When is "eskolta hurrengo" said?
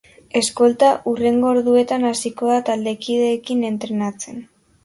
0.39-1.51